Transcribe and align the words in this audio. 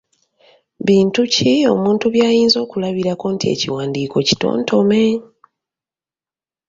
Bintu 0.87 1.21
ki 1.33 1.51
omuntu 1.73 2.05
by’ayinza 2.13 2.57
okulabirako 2.65 3.25
nti 3.33 3.45
ekiwandiiko 3.53 4.17
Kitontome? 4.27 5.03